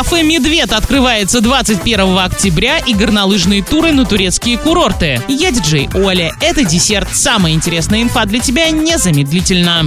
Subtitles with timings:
[0.00, 5.20] Кафе «Медведь» открывается 21 октября и горнолыжные туры на турецкие курорты.
[5.28, 6.32] Я диджей Оля.
[6.40, 7.10] Это десерт.
[7.12, 9.82] Самая интересная инфа для тебя незамедлительно.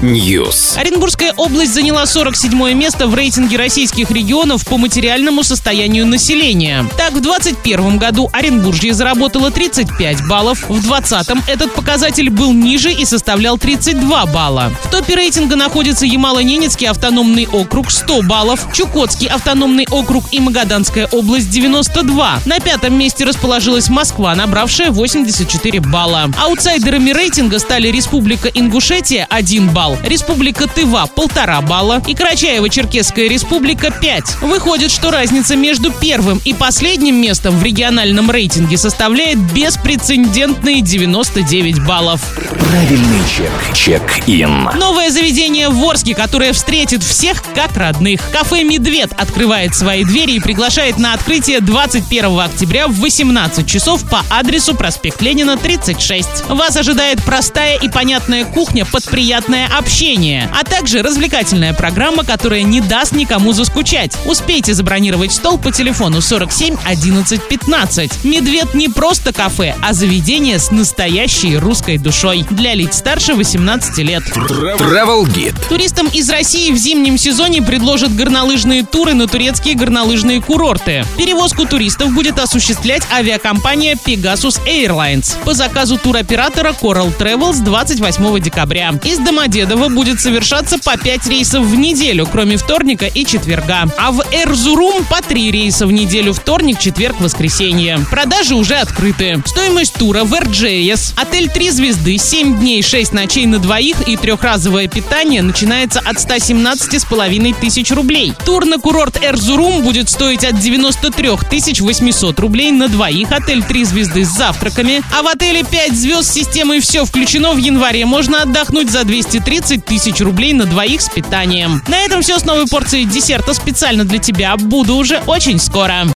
[0.00, 0.78] News.
[0.78, 6.86] Оренбургская область заняла 47 место в рейтинге российских регионов по материальному состоянию населения.
[6.96, 13.04] Так, в 2021 году Оренбуржье заработало 35 баллов, в 2020 этот показатель был ниже и
[13.04, 14.72] составлял 32 балла.
[14.82, 21.50] В топе рейтинга находится Ямало-Ненецкий автономный округ 100 баллов, Чукотский автономный округ и Магаданская область
[21.50, 22.42] 92.
[22.44, 26.30] На пятом месте расположилась Москва, набравшая 84 балла.
[26.40, 34.42] Аутсайдерами рейтинга стали Республика Ингушетия 1 балл, Республика Тыва 1,5 балла и Карачаево-Черкесская республика 5.
[34.42, 42.20] Выходит, что разница между первым и последним местом в региональном рейтинге составляет беспрецедентные 99 баллов.
[42.60, 43.50] Правильный чек.
[43.74, 44.70] Чек-ин.
[44.78, 48.20] Новое заведение в Орске, которое встретит всех как родных.
[48.32, 54.22] Кафе «Медведь» открывает свои двери и приглашает на открытие 21 октября в 18 часов по
[54.28, 56.48] адресу проспект Ленина, 36.
[56.48, 62.82] Вас ожидает простая и понятная кухня под приятное общение, а также развлекательная программа, которая не
[62.82, 64.12] даст никому заскучать.
[64.26, 68.24] Успейте забронировать стол по телефону 47 11 15.
[68.24, 74.24] «Медведь» не просто кафе, а заведение с настоящей русской душой для лиц старше 18 лет.
[74.24, 75.68] Travel Guide.
[75.68, 81.04] Туристам из России в зимнем сезоне предложат горнолыжные туры на турецкие горнолыжные курорты.
[81.18, 88.94] Перевозку туристов будет осуществлять авиакомпания Pegasus Airlines по заказу туроператора Coral Travel с 28 декабря.
[89.04, 93.84] Из Домодедово будет совершаться по 5 рейсов в неделю, кроме вторника и четверга.
[93.98, 97.98] А в Эрзурум по 3 рейса в неделю вторник, четверг, воскресенье.
[98.10, 99.42] Продажи уже открыты.
[99.44, 101.12] Стоимость тура в RJS.
[101.16, 107.57] Отель 3 звезды, 7 дней, 6 ночей на двоих и трехразовое питание начинается от 117,5
[107.60, 108.32] тысяч рублей.
[108.44, 113.30] Тур на курорт Эрзурум будет стоить от 93 тысяч 800 рублей на двоих.
[113.32, 115.02] Отель 3 звезды с завтраками.
[115.16, 119.84] А в отеле 5 звезд с системой «Все включено» в январе можно отдохнуть за 230
[119.84, 121.82] тысяч рублей на двоих с питанием.
[121.88, 124.56] На этом все с новой порцией десерта специально для тебя.
[124.56, 126.04] Буду уже очень скоро.